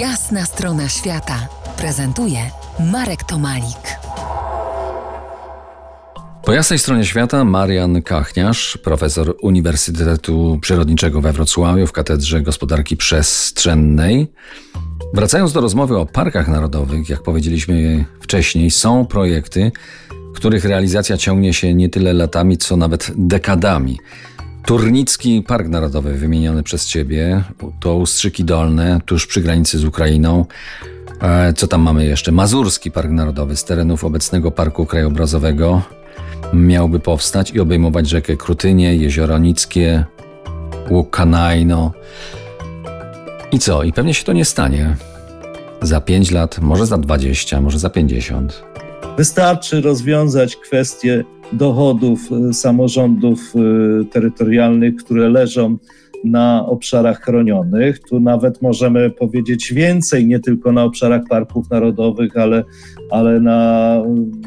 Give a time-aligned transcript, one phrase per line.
[0.00, 1.48] Jasna strona świata
[1.78, 2.38] prezentuje
[2.92, 3.98] Marek Tomalik.
[6.44, 14.32] Po jasnej stronie świata Marian Kachniarz, profesor Uniwersytetu Przyrodniczego we Wrocławiu w Katedrze Gospodarki Przestrzennej.
[15.14, 19.72] Wracając do rozmowy o parkach narodowych, jak powiedzieliśmy wcześniej, są projekty,
[20.34, 23.98] których realizacja ciągnie się nie tyle latami, co nawet dekadami.
[24.66, 27.42] Turnicki Park Narodowy wymieniony przez Ciebie,
[27.80, 30.44] to Ustrzyki Dolne, tuż przy granicy z Ukrainą.
[31.22, 32.32] E, co tam mamy jeszcze?
[32.32, 35.82] Mazurski Park Narodowy z terenów obecnego Parku Krajobrazowego
[36.52, 40.04] miałby powstać i obejmować rzekę Krutynie, Jezioro Nickie,
[40.90, 41.92] Łukanajno.
[43.52, 43.82] I co?
[43.82, 44.96] I pewnie się to nie stanie.
[45.82, 48.62] Za 5 lat, może za 20, może za 50.
[49.16, 55.78] Wystarczy rozwiązać kwestię dochodów y, samorządów y, terytorialnych, które leżą
[56.24, 57.98] na obszarach chronionych.
[57.98, 62.64] Tu nawet możemy powiedzieć więcej, nie tylko na obszarach parków narodowych, ale,
[63.10, 64.02] ale na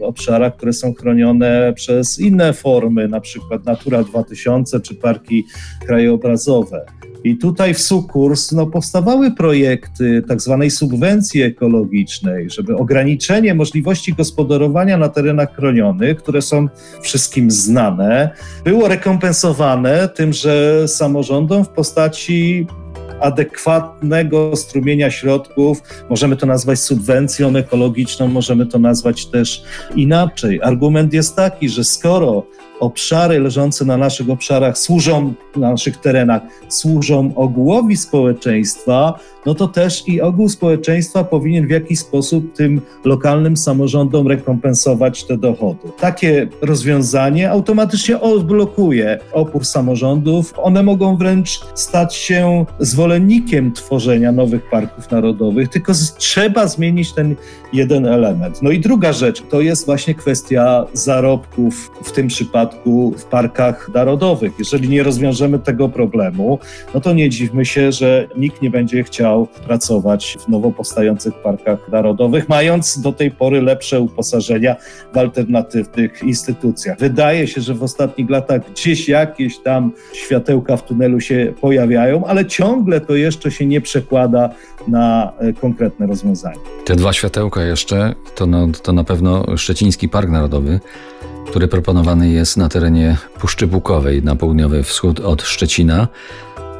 [0.00, 5.44] obszarach, które są chronione przez inne formy, na przykład Natura 2000 czy parki
[5.86, 6.86] krajobrazowe.
[7.24, 14.96] I tutaj w Sukurs no, powstawały projekty tak zwanej subwencji ekologicznej, żeby ograniczenie możliwości gospodarowania
[14.96, 16.68] na terenach chronionych, które są
[17.02, 18.30] wszystkim znane,
[18.64, 22.66] było rekompensowane tym, że samorządom w postaci
[23.20, 25.82] adekwatnego strumienia środków.
[26.10, 29.62] Możemy to nazwać subwencją ekologiczną, możemy to nazwać też
[29.96, 30.60] inaczej.
[30.62, 32.46] Argument jest taki, że skoro
[32.84, 40.08] obszary leżące na naszych obszarach służą, na naszych terenach, służą ogółowi społeczeństwa, no to też
[40.08, 45.88] i ogół społeczeństwa powinien w jakiś sposób tym lokalnym samorządom rekompensować te dochody.
[46.00, 50.54] Takie rozwiązanie automatycznie odblokuje opór samorządów.
[50.56, 57.36] One mogą wręcz stać się zwolennikiem tworzenia nowych parków narodowych, tylko trzeba zmienić ten
[57.72, 58.62] jeden element.
[58.62, 62.73] No i druga rzecz to jest właśnie kwestia zarobków w tym przypadku
[63.18, 64.52] w parkach narodowych.
[64.58, 66.58] Jeżeli nie rozwiążemy tego problemu,
[66.94, 71.88] no to nie dziwmy się, że nikt nie będzie chciał pracować w nowo powstających parkach
[71.88, 74.76] narodowych, mając do tej pory lepsze uposażenia
[75.14, 76.98] w alternatywnych instytucjach.
[76.98, 82.46] Wydaje się, że w ostatnich latach gdzieś jakieś tam światełka w tunelu się pojawiają, ale
[82.46, 84.50] ciągle to jeszcze się nie przekłada
[84.88, 86.58] na e, konkretne rozwiązania.
[86.84, 90.80] Te dwa światełka jeszcze to, no, to na pewno Szczeciński Park Narodowy
[91.46, 96.08] który proponowany jest na terenie Puszczy Bukowej na południowy wschód od Szczecina.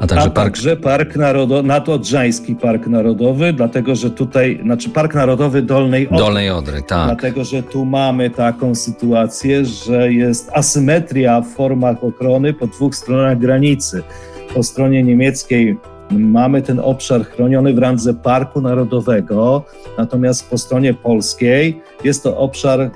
[0.00, 0.46] A także, A park...
[0.54, 6.18] także Park Narodowy, Nadodrzański Park Narodowy, dlatego że tutaj, znaczy Park Narodowy Dolnej Odry.
[6.18, 7.06] Dolnej Odry, tak.
[7.06, 13.38] Dlatego, że tu mamy taką sytuację, że jest asymetria w formach ochrony po dwóch stronach
[13.38, 14.02] granicy.
[14.54, 15.76] Po stronie niemieckiej
[16.18, 19.64] mamy ten obszar chroniony w randze Parku Narodowego,
[19.98, 22.90] natomiast po stronie polskiej jest to obszar y,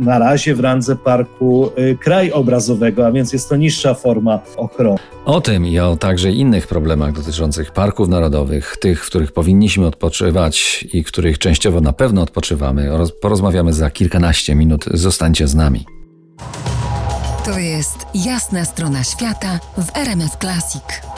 [0.00, 4.98] na razie w randze Parku y, Krajobrazowego, a więc jest to niższa forma ochrony.
[5.24, 10.86] O tym i o także innych problemach dotyczących parków narodowych, tych, w których powinniśmy odpoczywać
[10.92, 12.90] i których częściowo na pewno odpoczywamy,
[13.22, 14.84] porozmawiamy za kilkanaście minut.
[14.94, 15.84] Zostańcie z nami.
[17.44, 21.15] To jest jasna strona świata w RMS Classic.